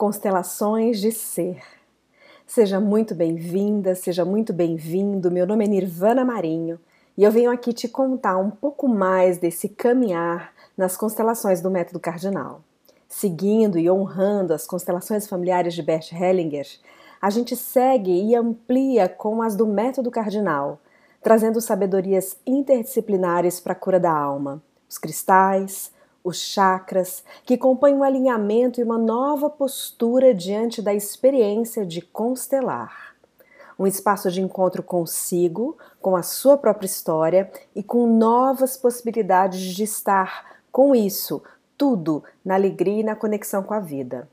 [0.00, 1.62] Constelações de Ser.
[2.46, 5.30] Seja muito bem-vinda, seja muito bem-vindo.
[5.30, 6.80] Meu nome é Nirvana Marinho
[7.18, 12.00] e eu venho aqui te contar um pouco mais desse caminhar nas constelações do método
[12.00, 12.62] cardinal.
[13.10, 16.66] Seguindo e honrando as constelações familiares de Bert Hellinger,
[17.20, 20.80] a gente segue e amplia com as do método cardinal,
[21.22, 25.92] trazendo sabedorias interdisciplinares para a cura da alma, os cristais,
[26.22, 33.14] os chakras, que compõem um alinhamento e uma nova postura diante da experiência de constelar.
[33.78, 39.84] Um espaço de encontro consigo, com a sua própria história e com novas possibilidades de
[39.84, 41.42] estar com isso,
[41.78, 44.28] tudo na alegria e na conexão com a vida.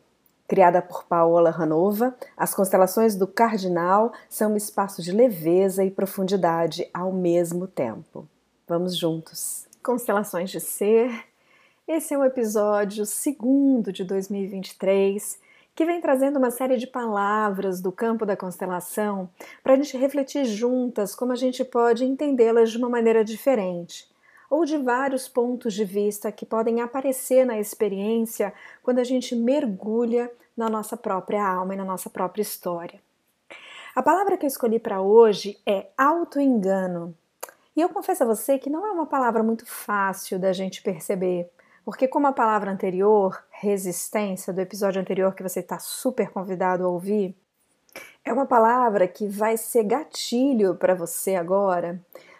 [0.47, 6.89] Criada por Paola Ranova, as constelações do Cardinal são um espaço de leveza e profundidade
[6.93, 8.27] ao mesmo tempo.
[8.67, 9.65] Vamos juntos.
[9.81, 11.25] Constelações de Ser
[11.87, 15.39] esse é o episódio segundo de 2023
[15.73, 19.29] que vem trazendo uma série de palavras do campo da constelação
[19.63, 24.05] para a gente refletir juntas como a gente pode entendê-las de uma maneira diferente
[24.49, 30.29] ou de vários pontos de vista que podem aparecer na experiência quando a gente mergulha
[30.57, 32.99] na nossa própria alma e na nossa própria história.
[33.95, 37.15] A palavra que eu escolhi para hoje é autoengano.
[37.75, 41.49] E eu confesso a você que não é uma palavra muito fácil da gente perceber.
[41.87, 46.89] Porque, como a palavra anterior, resistência, do episódio anterior que você está super convidado a
[46.89, 47.33] ouvir,
[48.25, 51.97] é uma palavra que vai ser gatilho para você agora,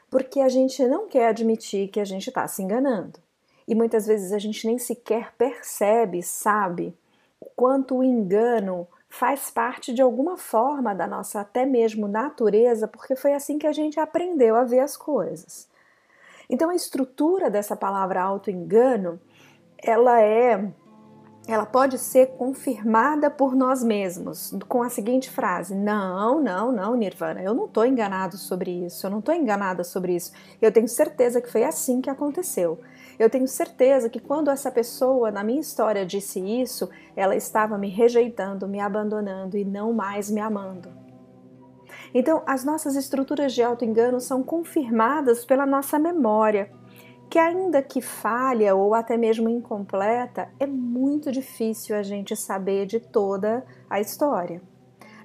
[0.10, 3.22] porque a gente não quer admitir que a gente está se enganando.
[3.66, 6.94] E muitas vezes a gente nem sequer percebe, sabe,
[7.40, 13.16] o quanto o engano faz parte de alguma forma da nossa até mesmo natureza, porque
[13.16, 15.70] foi assim que a gente aprendeu a ver as coisas.
[16.50, 19.18] Então a estrutura dessa palavra auto-engano
[19.84, 20.72] ela é
[21.48, 27.42] ela pode ser confirmada por nós mesmos com a seguinte frase: Não, não, não, Nirvana,
[27.42, 30.34] eu não estou enganado sobre isso, eu não estou enganada sobre isso.
[30.62, 32.82] Eu tenho certeza que foi assim que aconteceu.
[33.18, 37.90] Eu tenho certeza que quando essa pessoa na minha história disse isso, ela estava me
[37.90, 40.90] rejeitando, me abandonando e não mais me amando.
[42.14, 46.72] Então, as nossas estruturas de auto-engano são confirmadas pela nossa memória
[47.30, 53.00] que ainda que falha ou até mesmo incompleta, é muito difícil a gente saber de
[53.00, 54.62] toda a história.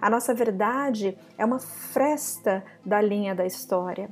[0.01, 4.11] A nossa verdade é uma fresta da linha da história.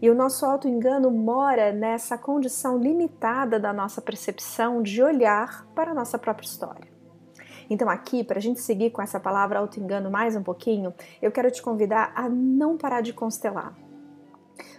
[0.00, 5.94] E o nosso auto-engano mora nessa condição limitada da nossa percepção de olhar para a
[5.94, 6.88] nossa própria história.
[7.68, 11.50] Então, aqui, para a gente seguir com essa palavra auto-engano mais um pouquinho, eu quero
[11.50, 13.74] te convidar a não parar de constelar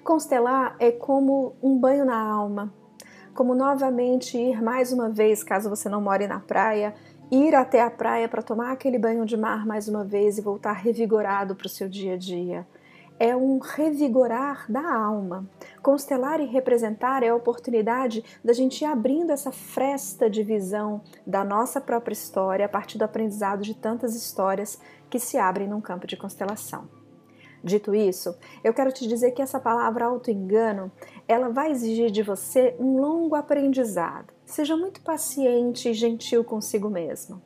[0.07, 2.73] Constelar é como um banho na alma,
[3.33, 6.95] como novamente ir mais uma vez, caso você não more na praia,
[7.29, 10.71] ir até a praia para tomar aquele banho de mar mais uma vez e voltar
[10.71, 12.65] revigorado para o seu dia a dia.
[13.19, 15.45] É um revigorar da alma.
[15.83, 21.43] Constelar e representar é a oportunidade da gente ir abrindo essa fresta de visão da
[21.43, 24.79] nossa própria história a partir do aprendizado de tantas histórias
[25.09, 26.96] que se abrem num campo de constelação.
[27.63, 30.91] Dito isso, eu quero te dizer que essa palavra autoengano,
[31.27, 34.33] ela vai exigir de você um longo aprendizado.
[34.45, 37.41] Seja muito paciente e gentil consigo mesmo.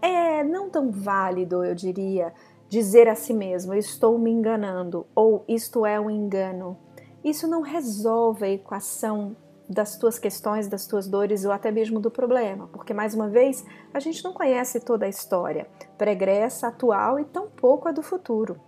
[0.00, 2.32] É não tão válido, eu diria,
[2.68, 6.78] dizer a si mesmo estou me enganando ou isto é um engano.
[7.24, 9.36] Isso não resolve a equação
[9.68, 13.64] das tuas questões, das tuas dores ou até mesmo do problema, porque mais uma vez
[13.92, 18.60] a gente não conhece toda a história, pregressa, atual e tampouco a do futuro.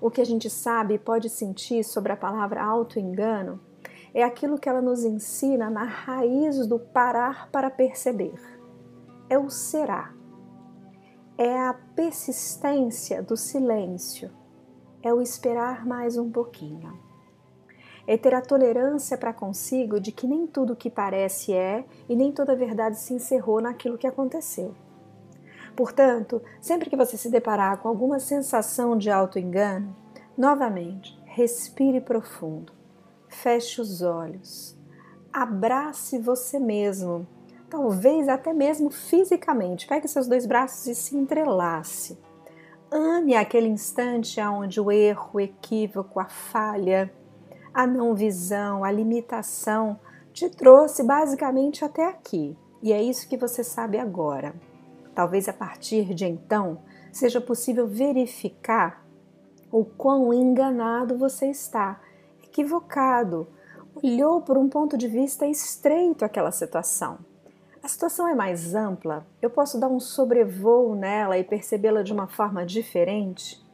[0.00, 3.60] O que a gente sabe e pode sentir sobre a palavra auto-engano
[4.12, 8.34] é aquilo que ela nos ensina na raiz do parar para perceber.
[9.28, 10.14] É o será.
[11.36, 14.30] É a persistência do silêncio.
[15.02, 16.98] É o esperar mais um pouquinho.
[18.06, 22.32] É ter a tolerância para consigo de que nem tudo que parece é e nem
[22.32, 24.74] toda a verdade se encerrou naquilo que aconteceu.
[25.76, 29.94] Portanto, sempre que você se deparar com alguma sensação de auto-engano,
[30.36, 32.72] novamente, respire profundo,
[33.28, 34.74] feche os olhos,
[35.30, 37.26] abrace você mesmo,
[37.68, 39.86] talvez até mesmo fisicamente.
[39.86, 42.18] Pegue seus dois braços e se entrelace.
[42.90, 47.12] Ame aquele instante onde o erro, o equívoco, a falha,
[47.74, 50.00] a não visão, a limitação
[50.32, 52.56] te trouxe basicamente até aqui.
[52.82, 54.54] E é isso que você sabe agora.
[55.16, 59.02] Talvez a partir de então seja possível verificar
[59.72, 61.98] o quão enganado você está,
[62.44, 63.48] equivocado,
[63.94, 67.18] olhou por um ponto de vista estreito aquela situação.
[67.82, 72.26] a situação é mais ampla, eu posso dar um sobrevoo nela e percebê-la de uma
[72.26, 73.64] forma diferente?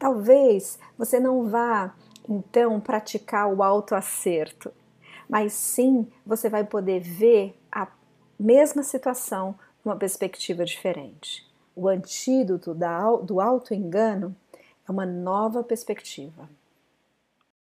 [0.00, 1.94] Talvez você não vá
[2.28, 4.72] então praticar o autoacerto,
[5.28, 7.86] mas sim você vai poder ver a
[8.36, 11.46] mesma situação uma perspectiva diferente.
[11.74, 12.76] O antídoto
[13.24, 14.34] do auto-engano
[14.86, 16.48] é uma nova perspectiva.